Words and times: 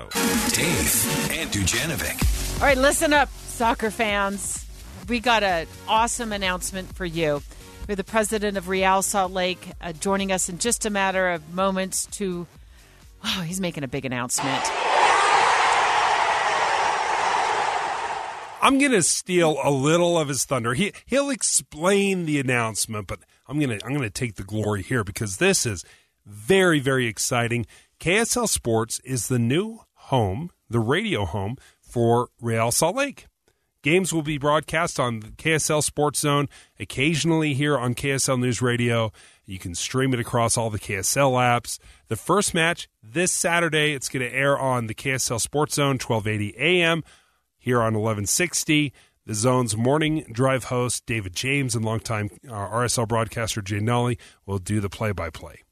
Dave 0.00 1.30
and 1.30 1.50
Dujanovic. 1.52 2.60
All 2.60 2.66
right, 2.66 2.76
listen 2.76 3.12
up, 3.12 3.28
soccer 3.30 3.92
fans. 3.92 4.66
We 5.08 5.20
got 5.20 5.44
an 5.44 5.68
awesome 5.86 6.32
announcement 6.32 6.92
for 6.96 7.04
you. 7.04 7.42
We're 7.88 7.94
the 7.94 8.02
president 8.02 8.56
of 8.56 8.68
Real 8.68 9.02
Salt 9.02 9.30
Lake 9.30 9.70
uh, 9.80 9.92
joining 9.92 10.32
us 10.32 10.48
in 10.48 10.58
just 10.58 10.84
a 10.84 10.90
matter 10.90 11.30
of 11.30 11.54
moments 11.54 12.06
to. 12.06 12.48
Oh, 13.24 13.42
he's 13.42 13.60
making 13.60 13.84
a 13.84 13.88
big 13.88 14.04
announcement. 14.04 14.64
I'm 18.60 18.78
going 18.80 18.92
to 18.92 19.02
steal 19.02 19.58
a 19.62 19.70
little 19.70 20.18
of 20.18 20.26
his 20.26 20.44
thunder. 20.44 20.74
He 20.74 20.92
he'll 21.06 21.30
explain 21.30 22.26
the 22.26 22.40
announcement, 22.40 23.06
but 23.06 23.20
I'm 23.46 23.60
going 23.60 23.78
to 23.78 23.86
I'm 23.86 23.92
going 23.92 24.02
to 24.02 24.10
take 24.10 24.34
the 24.34 24.42
glory 24.42 24.82
here 24.82 25.04
because 25.04 25.36
this 25.36 25.64
is 25.64 25.84
very 26.26 26.80
very 26.80 27.06
exciting. 27.06 27.66
KSL 28.04 28.50
Sports 28.50 29.00
is 29.02 29.28
the 29.28 29.38
new 29.38 29.80
home, 29.94 30.50
the 30.68 30.78
radio 30.78 31.24
home 31.24 31.56
for 31.80 32.28
Real 32.38 32.70
Salt 32.70 32.96
Lake. 32.96 33.28
Games 33.80 34.12
will 34.12 34.20
be 34.20 34.36
broadcast 34.36 35.00
on 35.00 35.22
KSL 35.22 35.82
Sports 35.82 36.18
Zone, 36.18 36.50
occasionally 36.78 37.54
here 37.54 37.78
on 37.78 37.94
KSL 37.94 38.38
News 38.38 38.60
Radio. 38.60 39.10
You 39.46 39.58
can 39.58 39.74
stream 39.74 40.12
it 40.12 40.20
across 40.20 40.58
all 40.58 40.68
the 40.68 40.78
KSL 40.78 41.32
apps. 41.32 41.78
The 42.08 42.16
first 42.16 42.52
match 42.52 42.90
this 43.02 43.32
Saturday, 43.32 43.94
it's 43.94 44.10
going 44.10 44.28
to 44.28 44.36
air 44.36 44.58
on 44.58 44.86
the 44.86 44.94
KSL 44.94 45.40
Sports 45.40 45.76
Zone, 45.76 45.96
1280 45.98 46.56
a.m. 46.58 47.04
here 47.56 47.78
on 47.78 47.94
1160. 47.94 48.92
The 49.24 49.34
Zone's 49.34 49.78
morning 49.78 50.26
drive 50.30 50.64
host, 50.64 51.06
David 51.06 51.34
James, 51.34 51.74
and 51.74 51.82
longtime 51.82 52.28
uh, 52.46 52.52
RSL 52.52 53.08
broadcaster 53.08 53.62
Jay 53.62 53.80
Nolly 53.80 54.18
will 54.44 54.58
do 54.58 54.80
the 54.80 54.90
play 54.90 55.12
by 55.12 55.30
play. 55.30 55.63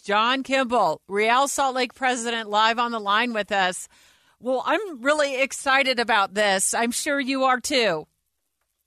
John 0.00 0.42
Kimball, 0.42 1.00
Real 1.08 1.48
Salt 1.48 1.74
Lake 1.74 1.94
president, 1.94 2.48
live 2.48 2.78
on 2.78 2.92
the 2.92 2.98
line 2.98 3.32
with 3.32 3.52
us. 3.52 3.88
Well, 4.40 4.62
I'm 4.64 5.02
really 5.02 5.40
excited 5.40 5.98
about 5.98 6.34
this. 6.34 6.72
I'm 6.74 6.90
sure 6.90 7.20
you 7.20 7.44
are 7.44 7.60
too. 7.60 8.06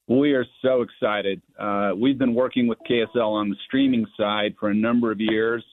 We 0.07 0.33
are 0.33 0.45
so 0.61 0.81
excited. 0.81 1.41
Uh, 1.57 1.91
we've 1.95 2.17
been 2.17 2.33
working 2.33 2.67
with 2.67 2.77
KSL 2.89 3.33
on 3.33 3.49
the 3.49 3.55
streaming 3.65 4.05
side 4.17 4.55
for 4.59 4.69
a 4.69 4.75
number 4.75 5.11
of 5.11 5.21
years. 5.21 5.63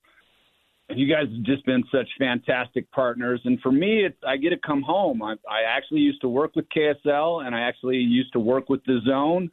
And 0.89 0.99
you 0.99 1.07
guys 1.07 1.27
have 1.33 1.43
just 1.45 1.65
been 1.67 1.85
such 1.93 2.09
fantastic 2.19 2.91
partners. 2.91 3.41
And 3.45 3.61
for 3.61 3.73
me, 3.73 4.05
it's, 4.05 4.19
I 4.27 4.37
get 4.37 4.51
to 4.51 4.59
come 4.59 4.83
home. 4.83 5.23
I, 5.23 5.33
I 5.49 5.63
actually 5.69 6.01
used 6.01 6.21
to 6.23 6.29
work 6.29 6.57
with 6.57 6.67
KSL, 6.77 7.47
and 7.47 7.55
I 7.55 7.61
actually 7.61 7.97
used 7.97 8.33
to 8.33 8.41
work 8.41 8.69
with 8.69 8.85
the 8.85 9.01
Zone. 9.07 9.51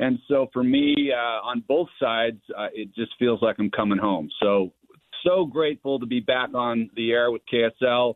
And 0.00 0.18
so 0.28 0.48
for 0.52 0.64
me, 0.64 1.12
uh, 1.12 1.46
on 1.46 1.62
both 1.68 1.88
sides, 2.00 2.40
uh, 2.58 2.66
it 2.74 2.94
just 2.94 3.12
feels 3.18 3.40
like 3.40 3.56
I'm 3.58 3.70
coming 3.70 3.98
home. 3.98 4.28
So 4.42 4.72
so 5.24 5.46
grateful 5.46 5.98
to 6.00 6.06
be 6.06 6.20
back 6.20 6.50
on 6.54 6.90
the 6.94 7.12
air 7.12 7.30
with 7.30 7.42
KSL 7.52 8.14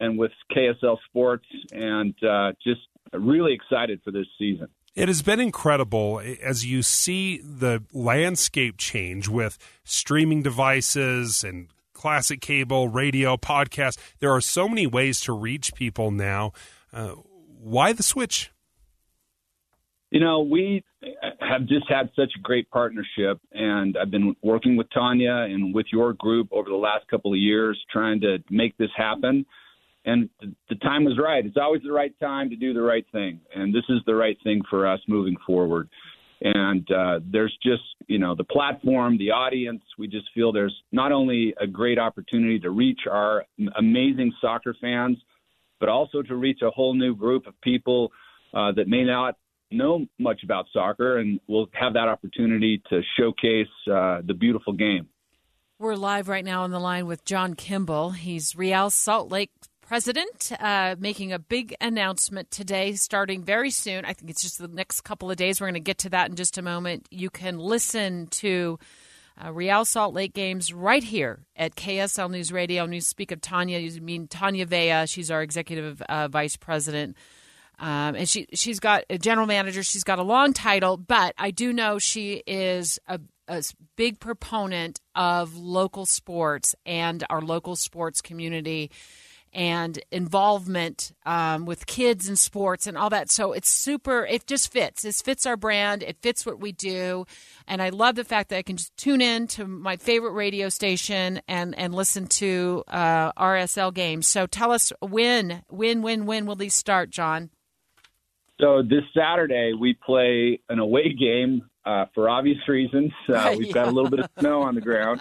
and 0.00 0.18
with 0.18 0.32
KSL 0.52 0.96
Sports, 1.08 1.46
and 1.72 2.14
uh, 2.22 2.52
just 2.62 2.80
really 3.12 3.52
excited 3.52 4.00
for 4.04 4.10
this 4.10 4.26
season. 4.38 4.68
It 4.94 5.08
has 5.08 5.22
been 5.22 5.38
incredible 5.38 6.20
as 6.42 6.66
you 6.66 6.82
see 6.82 7.38
the 7.38 7.84
landscape 7.92 8.76
change 8.78 9.28
with 9.28 9.58
streaming 9.84 10.42
devices 10.42 11.44
and 11.44 11.68
classic 11.92 12.40
cable, 12.40 12.88
radio, 12.88 13.36
podcast. 13.36 13.98
There 14.20 14.32
are 14.32 14.40
so 14.40 14.68
many 14.68 14.86
ways 14.86 15.20
to 15.20 15.32
reach 15.32 15.74
people 15.74 16.10
now. 16.10 16.52
Uh, 16.92 17.10
why 17.60 17.92
the 17.92 18.02
switch? 18.02 18.50
You 20.10 20.20
know, 20.20 20.40
we 20.40 20.82
have 21.40 21.66
just 21.66 21.86
had 21.88 22.08
such 22.16 22.32
a 22.36 22.40
great 22.42 22.70
partnership, 22.70 23.40
and 23.52 23.96
I've 24.00 24.10
been 24.10 24.34
working 24.42 24.76
with 24.76 24.86
Tanya 24.92 25.46
and 25.50 25.74
with 25.74 25.86
your 25.92 26.14
group 26.14 26.48
over 26.50 26.68
the 26.68 26.76
last 26.76 27.06
couple 27.08 27.32
of 27.32 27.38
years 27.38 27.78
trying 27.92 28.20
to 28.22 28.38
make 28.50 28.76
this 28.78 28.90
happen. 28.96 29.44
And 30.06 30.30
the 30.40 30.76
time 30.76 31.04
was 31.04 31.18
right. 31.22 31.44
It's 31.44 31.58
always 31.60 31.82
the 31.82 31.92
right 31.92 32.18
time 32.20 32.48
to 32.48 32.56
do 32.56 32.72
the 32.72 32.80
right 32.80 33.04
thing, 33.12 33.40
and 33.54 33.74
this 33.74 33.84
is 33.90 33.98
the 34.06 34.14
right 34.14 34.38
thing 34.42 34.62
for 34.70 34.86
us 34.86 35.00
moving 35.08 35.36
forward. 35.46 35.90
And 36.40 36.88
uh, 36.90 37.18
there's 37.30 37.56
just, 37.62 37.82
you 38.06 38.18
know, 38.18 38.34
the 38.34 38.44
platform, 38.44 39.18
the 39.18 39.32
audience. 39.32 39.82
We 39.98 40.06
just 40.06 40.26
feel 40.34 40.52
there's 40.52 40.76
not 40.92 41.10
only 41.10 41.52
a 41.60 41.66
great 41.66 41.98
opportunity 41.98 42.60
to 42.60 42.70
reach 42.70 43.00
our 43.10 43.44
amazing 43.76 44.32
soccer 44.40 44.74
fans, 44.80 45.18
but 45.80 45.88
also 45.88 46.22
to 46.22 46.36
reach 46.36 46.60
a 46.62 46.70
whole 46.70 46.94
new 46.94 47.14
group 47.14 47.46
of 47.46 47.60
people 47.60 48.12
uh, 48.54 48.72
that 48.72 48.88
may 48.88 49.04
not 49.04 49.34
know 49.70 50.06
much 50.18 50.42
about 50.44 50.66
soccer, 50.72 51.18
and 51.18 51.40
we'll 51.46 51.68
have 51.72 51.94
that 51.94 52.08
opportunity 52.08 52.82
to 52.90 53.02
showcase 53.18 53.66
uh, 53.90 54.22
the 54.26 54.34
beautiful 54.34 54.72
game. 54.72 55.08
We're 55.78 55.94
live 55.94 56.28
right 56.28 56.44
now 56.44 56.62
on 56.62 56.70
the 56.70 56.80
line 56.80 57.06
with 57.06 57.24
John 57.24 57.54
Kimball. 57.54 58.10
He's 58.10 58.56
Real 58.56 58.90
Salt 58.90 59.30
Lake 59.30 59.50
president, 59.80 60.52
uh, 60.60 60.96
making 60.98 61.32
a 61.32 61.38
big 61.38 61.74
announcement 61.80 62.50
today, 62.50 62.94
starting 62.94 63.42
very 63.42 63.70
soon. 63.70 64.04
I 64.04 64.12
think 64.12 64.30
it's 64.30 64.42
just 64.42 64.58
the 64.58 64.68
next 64.68 65.02
couple 65.02 65.30
of 65.30 65.36
days. 65.36 65.60
We're 65.60 65.68
going 65.68 65.74
to 65.74 65.80
get 65.80 65.98
to 65.98 66.10
that 66.10 66.30
in 66.30 66.36
just 66.36 66.58
a 66.58 66.62
moment. 66.62 67.06
You 67.10 67.30
can 67.30 67.58
listen 67.58 68.26
to. 68.26 68.78
Uh, 69.40 69.52
Real 69.52 69.84
Salt 69.84 70.14
Lake 70.14 70.34
games 70.34 70.72
right 70.72 71.04
here 71.04 71.46
at 71.54 71.76
KSL 71.76 72.28
News 72.28 72.50
Radio. 72.50 72.82
And 72.82 72.92
you 72.92 73.00
speak 73.00 73.30
of 73.30 73.40
Tanya, 73.40 73.78
you 73.78 74.00
mean 74.00 74.26
Tanya 74.26 74.66
Vea. 74.66 75.06
She's 75.06 75.30
our 75.30 75.42
executive 75.42 76.02
uh, 76.02 76.26
vice 76.26 76.56
president 76.56 77.16
um, 77.78 78.16
and 78.16 78.28
she 78.28 78.46
she's 78.54 78.80
got 78.80 79.04
a 79.08 79.18
general 79.18 79.46
manager. 79.46 79.82
She's 79.82 80.04
got 80.04 80.18
a 80.18 80.22
long 80.22 80.52
title, 80.52 80.96
but 80.96 81.34
I 81.38 81.50
do 81.50 81.72
know 81.72 81.98
she 81.98 82.42
is 82.46 82.98
a, 83.06 83.20
a 83.46 83.62
big 83.96 84.18
proponent 84.18 85.00
of 85.14 85.56
local 85.56 86.04
sports 86.06 86.74
and 86.84 87.24
our 87.30 87.40
local 87.40 87.76
sports 87.76 88.20
community 88.20 88.90
and 89.52 89.98
involvement 90.10 91.12
um, 91.24 91.64
with 91.64 91.86
kids 91.86 92.28
and 92.28 92.38
sports 92.38 92.86
and 92.86 92.98
all 92.98 93.10
that. 93.10 93.30
So 93.30 93.52
it's 93.52 93.70
super. 93.70 94.26
It 94.26 94.46
just 94.46 94.70
fits. 94.72 95.04
It 95.04 95.14
fits 95.14 95.46
our 95.46 95.56
brand. 95.56 96.02
It 96.02 96.18
fits 96.20 96.44
what 96.44 96.60
we 96.60 96.72
do, 96.72 97.26
and 97.66 97.80
I 97.80 97.90
love 97.90 98.16
the 98.16 98.24
fact 98.24 98.50
that 98.50 98.56
I 98.58 98.62
can 98.62 98.76
just 98.76 98.96
tune 98.96 99.20
in 99.20 99.46
to 99.48 99.66
my 99.66 99.96
favorite 99.96 100.32
radio 100.32 100.68
station 100.68 101.40
and 101.46 101.78
and 101.78 101.94
listen 101.94 102.26
to 102.26 102.82
uh, 102.88 103.32
RSL 103.32 103.94
games. 103.94 104.26
So 104.26 104.46
tell 104.46 104.72
us 104.72 104.92
when, 105.00 105.62
when, 105.68 106.02
when, 106.02 106.26
when 106.26 106.46
will 106.46 106.56
these 106.56 106.74
start, 106.74 107.10
John? 107.10 107.50
So 108.60 108.82
this 108.82 109.04
Saturday 109.16 109.72
we 109.72 109.94
play 109.94 110.60
an 110.68 110.78
away 110.80 111.12
game 111.12 111.68
uh, 111.84 112.06
for 112.14 112.28
obvious 112.28 112.58
reasons. 112.66 113.12
Uh, 113.28 113.54
we've 113.58 113.68
yeah. 113.68 113.72
got 113.72 113.88
a 113.88 113.90
little 113.90 114.10
bit 114.10 114.20
of 114.20 114.30
snow 114.38 114.62
on 114.62 114.74
the 114.74 114.80
ground, 114.80 115.20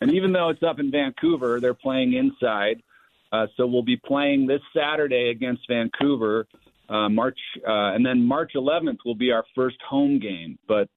and 0.00 0.12
even 0.12 0.32
though 0.32 0.50
it's 0.50 0.62
up 0.62 0.78
in 0.78 0.90
Vancouver, 0.90 1.60
they're 1.60 1.74
playing 1.74 2.14
inside. 2.14 2.82
Uh, 3.32 3.46
so 3.56 3.66
we'll 3.66 3.82
be 3.82 3.96
playing 3.96 4.46
this 4.46 4.60
Saturday 4.74 5.30
against 5.30 5.62
Vancouver. 5.68 6.46
Uh, 6.88 7.08
March 7.08 7.38
uh, 7.66 7.94
and 7.94 8.06
then 8.06 8.22
March 8.22 8.52
11th 8.54 8.98
will 9.04 9.16
be 9.16 9.32
our 9.32 9.44
first 9.56 9.76
home 9.88 10.20
game. 10.20 10.56
But 10.68 10.88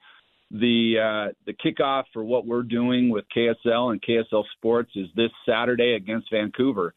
the 0.52 1.30
uh, 1.30 1.34
the 1.48 1.54
kickoff 1.54 2.04
for 2.14 2.24
what 2.24 2.46
we're 2.46 2.62
doing 2.62 3.10
with 3.10 3.26
KSL 3.36 3.92
and 3.92 4.02
KSL 4.02 4.44
Sports 4.56 4.92
is 4.96 5.08
this 5.16 5.32
Saturday 5.48 5.96
against 5.96 6.30
Vancouver 6.32 6.94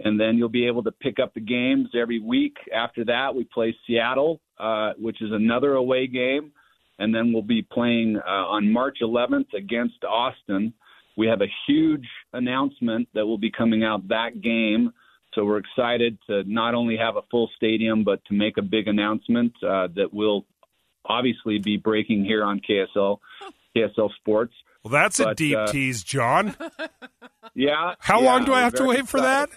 and 0.00 0.18
then 0.18 0.36
you'll 0.36 0.48
be 0.48 0.66
able 0.66 0.82
to 0.84 0.92
pick 0.92 1.18
up 1.18 1.34
the 1.34 1.40
games 1.40 1.88
every 2.00 2.20
week. 2.20 2.56
After 2.74 3.04
that, 3.06 3.34
we 3.34 3.44
play 3.44 3.76
Seattle, 3.86 4.40
uh, 4.58 4.92
which 4.98 5.20
is 5.20 5.30
another 5.32 5.74
away 5.74 6.06
game, 6.06 6.52
and 6.98 7.14
then 7.14 7.32
we'll 7.32 7.42
be 7.42 7.62
playing 7.62 8.18
uh, 8.24 8.30
on 8.30 8.72
March 8.72 8.98
11th 9.02 9.52
against 9.56 10.04
Austin. 10.04 10.72
We 11.16 11.26
have 11.26 11.40
a 11.40 11.48
huge 11.66 12.06
announcement 12.32 13.08
that 13.14 13.26
will 13.26 13.38
be 13.38 13.50
coming 13.50 13.82
out 13.82 14.08
that 14.08 14.40
game. 14.40 14.92
So 15.34 15.44
we're 15.44 15.58
excited 15.58 16.16
to 16.28 16.44
not 16.44 16.74
only 16.74 16.96
have 16.96 17.16
a 17.16 17.22
full 17.30 17.50
stadium, 17.56 18.04
but 18.04 18.24
to 18.26 18.34
make 18.34 18.56
a 18.56 18.62
big 18.62 18.88
announcement 18.88 19.52
uh, 19.62 19.88
that 19.96 20.12
will 20.12 20.46
obviously 21.04 21.58
be 21.58 21.76
breaking 21.76 22.24
here 22.24 22.44
on 22.44 22.60
KSL, 22.60 23.18
KSL 23.76 24.10
Sports. 24.16 24.54
Well, 24.84 24.92
that's 24.92 25.18
but, 25.18 25.32
a 25.32 25.34
deep 25.34 25.56
uh, 25.56 25.66
tease, 25.66 26.02
John. 26.02 26.56
Yeah. 27.54 27.94
How 27.98 28.20
yeah, 28.20 28.26
long 28.26 28.44
do 28.44 28.52
I 28.52 28.60
have 28.60 28.74
to 28.74 28.84
wait 28.84 29.00
excited. 29.00 29.08
for 29.08 29.20
that? 29.22 29.50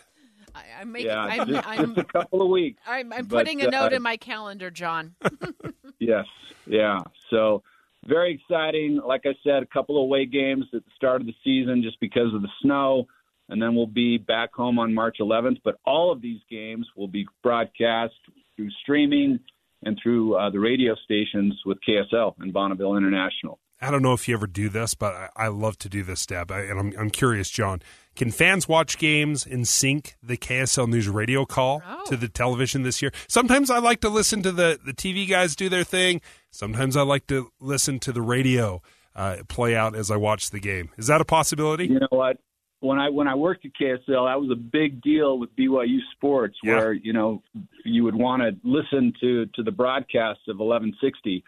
I, 0.78 0.82
am 0.82 0.92
making. 0.92 1.10
Yeah, 1.10 1.20
I'm, 1.20 1.48
just, 1.48 1.68
I'm, 1.68 1.96
just 1.96 2.10
a 2.10 2.12
couple 2.12 2.42
of 2.42 2.50
weeks. 2.50 2.82
I'm, 2.86 3.12
I'm 3.14 3.26
but, 3.26 3.38
putting 3.38 3.62
a 3.62 3.70
note 3.70 3.94
uh, 3.94 3.96
in 3.96 4.02
my 4.02 4.18
calendar, 4.18 4.72
John. 4.72 5.16
yes, 6.00 6.26
yeah. 6.66 7.00
So 7.30 7.64
very 8.06 8.34
exciting. 8.34 9.00
Like 9.06 9.22
I 9.26 9.34
said, 9.44 9.64
a 9.64 9.68
couple 9.68 9.98
of 9.98 10.04
away 10.04 10.26
games 10.26 10.66
at 10.74 10.84
the 10.84 10.92
start 10.96 11.22
of 11.22 11.28
the 11.28 11.36
season 11.44 11.82
just 11.84 12.00
because 12.00 12.34
of 12.34 12.42
the 12.42 12.50
snow, 12.62 13.08
and 13.50 13.62
then 13.62 13.76
we'll 13.76 13.86
be 13.86 14.18
back 14.18 14.54
home 14.54 14.80
on 14.80 14.94
March 14.94 15.18
11th. 15.20 15.58
But 15.64 15.78
all 15.86 16.12
of 16.12 16.22
these 16.22 16.42
games 16.50 16.88
will 16.96 17.08
be 17.08 17.28
broadcast 17.44 18.14
through 18.56 18.70
streaming 18.82 19.40
and 19.84 19.98
through 20.02 20.36
uh, 20.36 20.50
the 20.50 20.60
radio 20.60 20.96
stations 21.04 21.60
with 21.66 21.78
KSL 21.88 22.36
and 22.40 22.54
Bonneville 22.54 22.96
International. 22.98 23.60
I 23.82 23.90
don't 23.90 24.04
know 24.04 24.14
if 24.14 24.28
you 24.28 24.36
ever 24.36 24.46
do 24.46 24.70
this, 24.70 24.94
but 24.94 25.14
I, 25.14 25.30
I 25.36 25.48
love 25.48 25.78
to 25.80 25.90
do 25.90 26.04
this, 26.04 26.26
Deb. 26.28 26.52
I, 26.52 26.62
and 26.62 26.80
I'm, 26.80 26.94
I'm 26.98 27.10
curious, 27.10 27.50
John. 27.50 27.82
Can 28.16 28.30
fans 28.32 28.68
watch 28.68 28.98
games 28.98 29.46
and 29.46 29.68
sync 29.68 30.16
the 30.22 30.38
KSL 30.38 30.88
News 30.88 31.08
radio 31.08 31.46
call 31.46 31.82
oh. 31.86 32.04
to 32.08 32.18
the 32.18 32.28
television 32.28 32.84
this 32.84 33.02
year? 33.02 33.12
Sometimes 33.28 33.70
I 33.70 33.80
like 33.80 34.02
to 34.02 34.10
listen 34.10 34.44
to 34.44 34.52
the, 34.52 34.80
the 34.86 34.94
TV 34.94 35.28
guys 35.28 35.56
do 35.56 35.70
their 35.70 35.84
thing. 35.84 36.22
Sometimes 36.50 36.98
I 36.98 37.04
like 37.04 37.28
to 37.28 37.52
listen 37.60 38.00
to 38.00 38.12
the 38.12 38.22
radio 38.22 38.82
uh, 39.16 39.38
play 39.48 39.76
out 39.76 39.96
as 39.96 40.12
I 40.12 40.18
watch 40.18 40.50
the 40.50 40.60
game. 40.60 40.90
Is 40.98 41.08
that 41.08 41.22
a 41.22 41.26
possibility? 41.26 41.88
You 41.88 42.00
know 42.00 42.08
what? 42.10 42.38
when 42.82 42.98
I 42.98 43.10
when 43.10 43.28
I 43.28 43.36
worked 43.36 43.66
at 43.66 43.72
KSL, 43.80 44.28
that 44.28 44.42
was 44.42 44.50
a 44.52 44.56
big 44.56 45.02
deal 45.02 45.40
with 45.40 45.56
BYU 45.56 46.00
Sports, 46.14 46.58
Yeah. 46.64 46.78
where 46.78 46.94
you 46.94 47.14
know 47.14 47.42
you 47.86 48.04
would 48.04 48.16
want 48.16 48.42
to 48.42 48.56
listen 48.64 49.14
to 49.22 49.46
to 49.46 49.64
the 49.64 49.72
broadcast 49.72 50.42
of 50.48 50.58
1160, 50.58 51.44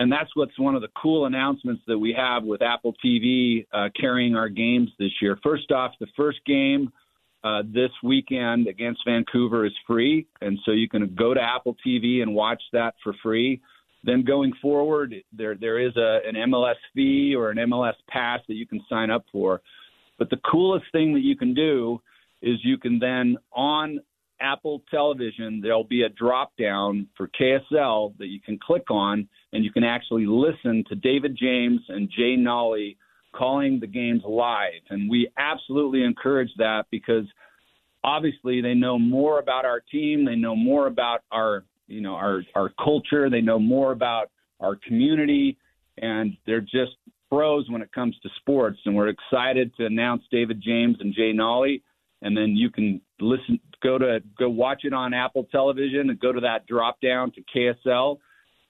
and 0.00 0.10
that's 0.10 0.34
what's 0.34 0.58
one 0.58 0.74
of 0.74 0.80
the 0.80 0.88
cool 1.00 1.26
announcements 1.26 1.82
that 1.86 1.98
we 1.98 2.14
have 2.16 2.42
with 2.42 2.62
Apple 2.62 2.94
TV 3.04 3.66
uh, 3.70 3.90
carrying 4.00 4.34
our 4.34 4.48
games 4.48 4.88
this 4.98 5.10
year. 5.20 5.38
First 5.42 5.70
off, 5.70 5.92
the 6.00 6.06
first 6.16 6.38
game 6.46 6.90
uh, 7.44 7.62
this 7.66 7.90
weekend 8.02 8.66
against 8.66 9.02
Vancouver 9.06 9.66
is 9.66 9.72
free, 9.86 10.26
and 10.40 10.58
so 10.64 10.72
you 10.72 10.88
can 10.88 11.14
go 11.14 11.34
to 11.34 11.40
Apple 11.40 11.76
TV 11.86 12.22
and 12.22 12.34
watch 12.34 12.62
that 12.72 12.94
for 13.04 13.14
free. 13.22 13.60
Then 14.02 14.24
going 14.24 14.54
forward, 14.62 15.14
there 15.34 15.54
there 15.54 15.78
is 15.78 15.94
a 15.98 16.20
an 16.26 16.34
MLS 16.50 16.76
fee 16.94 17.34
or 17.36 17.50
an 17.50 17.58
MLS 17.58 17.92
pass 18.08 18.40
that 18.48 18.54
you 18.54 18.66
can 18.66 18.80
sign 18.88 19.10
up 19.10 19.26
for. 19.30 19.60
But 20.18 20.30
the 20.30 20.40
coolest 20.50 20.86
thing 20.92 21.12
that 21.12 21.20
you 21.20 21.36
can 21.36 21.52
do 21.52 22.00
is 22.40 22.58
you 22.62 22.78
can 22.78 22.98
then 22.98 23.36
on 23.52 24.00
Apple 24.40 24.82
Television 24.90 25.60
there'll 25.62 25.84
be 25.84 26.02
a 26.02 26.08
drop 26.08 26.52
down 26.58 27.06
for 27.16 27.28
KSL 27.28 28.16
that 28.18 28.26
you 28.26 28.40
can 28.40 28.58
click 28.58 28.90
on 28.90 29.28
and 29.52 29.64
you 29.64 29.72
can 29.72 29.84
actually 29.84 30.26
listen 30.26 30.84
to 30.88 30.94
David 30.94 31.36
James 31.40 31.80
and 31.88 32.08
Jay 32.10 32.36
Nolly 32.36 32.96
calling 33.32 33.78
the 33.80 33.86
games 33.86 34.22
live. 34.26 34.82
And 34.90 35.08
we 35.08 35.28
absolutely 35.38 36.02
encourage 36.04 36.50
that 36.58 36.86
because 36.90 37.24
obviously 38.02 38.60
they 38.60 38.74
know 38.74 38.98
more 38.98 39.38
about 39.38 39.64
our 39.64 39.80
team, 39.80 40.24
they 40.24 40.36
know 40.36 40.56
more 40.56 40.86
about 40.86 41.20
our 41.30 41.64
you 41.86 42.00
know 42.00 42.14
our 42.14 42.42
our 42.54 42.70
culture, 42.82 43.28
they 43.28 43.40
know 43.40 43.58
more 43.58 43.92
about 43.92 44.30
our 44.60 44.76
community, 44.76 45.58
and 45.98 46.36
they're 46.46 46.60
just 46.60 46.96
pros 47.30 47.68
when 47.70 47.82
it 47.82 47.92
comes 47.92 48.16
to 48.22 48.28
sports. 48.36 48.78
And 48.84 48.94
we're 48.94 49.08
excited 49.08 49.74
to 49.76 49.86
announce 49.86 50.22
David 50.30 50.62
James 50.62 50.96
and 51.00 51.14
Jay 51.14 51.32
Nolly. 51.32 51.82
And 52.22 52.36
then 52.36 52.50
you 52.56 52.70
can 52.70 53.00
listen, 53.20 53.60
go 53.82 53.98
to 53.98 54.20
go 54.38 54.48
watch 54.48 54.80
it 54.84 54.92
on 54.92 55.14
Apple 55.14 55.44
Television, 55.50 56.10
and 56.10 56.18
go 56.20 56.32
to 56.32 56.40
that 56.40 56.66
drop 56.66 57.00
down 57.00 57.32
to 57.32 57.42
KSL, 57.54 58.18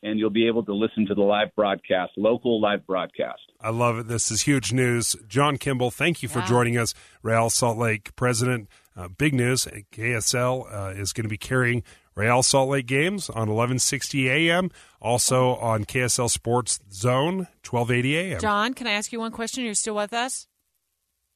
and 0.02 0.18
you'll 0.18 0.30
be 0.30 0.46
able 0.46 0.64
to 0.64 0.74
listen 0.74 1.06
to 1.06 1.14
the 1.14 1.22
live 1.22 1.54
broadcast, 1.54 2.12
local 2.16 2.60
live 2.60 2.86
broadcast. 2.86 3.40
I 3.60 3.70
love 3.70 3.98
it. 3.98 4.08
This 4.08 4.30
is 4.30 4.42
huge 4.42 4.72
news. 4.72 5.16
John 5.28 5.58
Kimball, 5.58 5.90
thank 5.90 6.22
you 6.22 6.28
for 6.28 6.38
Wow. 6.40 6.46
joining 6.46 6.78
us. 6.78 6.94
Real 7.22 7.50
Salt 7.50 7.76
Lake 7.78 8.14
president. 8.16 8.68
Uh, 8.96 9.08
big 9.08 9.34
news. 9.34 9.66
KSL 9.92 10.66
uh, 10.72 10.90
is 11.00 11.12
going 11.12 11.24
to 11.24 11.28
be 11.30 11.38
carrying 11.38 11.82
Real 12.14 12.42
Salt 12.42 12.68
Lake 12.70 12.86
games 12.86 13.28
on 13.30 13.48
1160 13.48 14.28
a.m. 14.28 14.70
Also 15.00 15.54
on 15.56 15.84
KSL 15.84 16.28
Sports 16.30 16.80
Zone 16.92 17.46
1280 17.68 18.16
a.m. 18.16 18.40
John, 18.40 18.74
can 18.74 18.86
I 18.86 18.92
ask 18.92 19.12
you 19.12 19.20
one 19.20 19.32
question? 19.32 19.64
You're 19.64 19.74
still 19.74 19.94
with 19.94 20.12
us? 20.12 20.46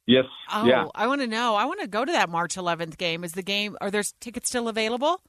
Yes, 0.06 0.26
Oh, 0.52 0.66
yeah. 0.66 0.86
I 0.94 1.06
want 1.06 1.22
to 1.22 1.26
know. 1.26 1.54
I 1.54 1.64
want 1.64 1.80
to 1.80 1.86
go 1.86 2.04
to 2.04 2.12
that 2.12 2.28
March 2.28 2.56
11th 2.56 2.98
game. 2.98 3.24
Is 3.24 3.32
the 3.32 3.42
game? 3.42 3.76
Are 3.80 3.90
there 3.90 4.02
tickets 4.20 4.48
still 4.48 4.68
available? 4.68 5.20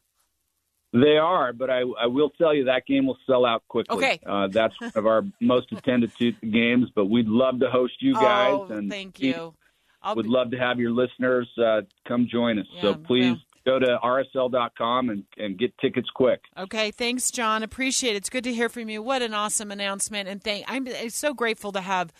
They 0.94 1.18
are, 1.18 1.51
but 1.51 1.69
I, 1.69 1.81
I 2.00 2.07
will 2.07 2.30
tell 2.30 2.54
you 2.54 2.66
that 2.66 2.86
game 2.86 3.06
will 3.06 3.18
sell 3.27 3.45
out 3.45 3.63
quickly. 3.68 3.98
Okay. 3.98 4.19
Uh, 4.25 4.48
that's 4.48 4.74
one 4.80 4.92
of 4.95 5.06
our 5.06 5.24
most 5.42 5.72
attended 5.74 6.12
to 6.19 6.31
games, 6.31 6.89
but 6.95 7.06
we'd 7.06 7.27
love 7.27 7.60
to 7.60 7.69
host 7.69 7.94
you 8.01 8.13
guys. 8.13 8.54
oh, 8.54 8.66
and 8.69 8.89
thank 8.89 9.19
you. 9.19 9.54
I'll 10.01 10.16
Would 10.16 10.24
be- 10.25 10.30
love 10.31 10.51
to 10.51 10.57
have 10.57 10.80
your 10.80 10.92
listeners 10.92 11.50
uh, 11.57 11.81
come 12.07 12.28
join 12.31 12.60
us. 12.60 12.68
so 12.81 12.92
Yeah, 12.92 12.95
please 13.06 13.38
go 13.66 13.80
to 13.80 13.98
rsl.com 14.04 15.10
and, 15.10 15.24
and 15.38 15.57
get 15.57 15.75
tickets 15.80 16.10
quick. 16.13 16.42
Okay, 16.57 16.92
thanks, 16.92 17.31
John. 17.31 17.63
Appreciate 17.63 18.13
it. 18.13 18.18
It's 18.18 18.30
good 18.30 18.44
to 18.44 18.54
hear 18.54 18.69
from 18.69 18.88
you. 18.88 19.01
What 19.01 19.21
an 19.21 19.33
awesome 19.33 19.71
announcement, 19.71 20.30
and 20.30 20.42
thank. 20.44 20.66
I'm 20.68 20.88
so 21.10 21.33
grateful 21.33 21.71
to 21.74 21.81
have 21.81 22.13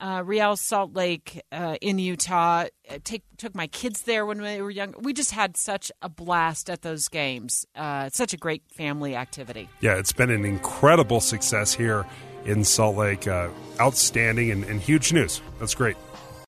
uh, 0.00 0.22
Real 0.24 0.56
Salt 0.56 0.94
Lake 0.94 1.42
uh, 1.52 1.76
in 1.80 1.98
Utah. 1.98 2.66
Uh, 2.88 2.98
Take 3.04 3.22
took 3.36 3.54
my 3.54 3.66
kids 3.66 4.02
there 4.02 4.26
when 4.26 4.38
they 4.38 4.60
were 4.62 4.70
young. 4.70 4.94
We 5.00 5.12
just 5.12 5.30
had 5.30 5.56
such 5.56 5.90
a 6.02 6.08
blast 6.08 6.70
at 6.70 6.82
those 6.82 7.08
games. 7.08 7.66
Uh, 7.74 8.10
such 8.10 8.32
a 8.32 8.36
great 8.36 8.62
family 8.70 9.16
activity. 9.16 9.68
Yeah, 9.80 9.96
it's 9.96 10.12
been 10.12 10.30
an 10.30 10.44
incredible 10.44 11.20
success 11.20 11.74
here 11.74 12.04
in 12.44 12.64
Salt 12.64 12.96
Lake. 12.96 13.26
Uh, 13.26 13.48
outstanding 13.80 14.50
and, 14.50 14.64
and 14.64 14.80
huge 14.80 15.12
news. 15.12 15.40
That's 15.58 15.74
great. 15.74 15.96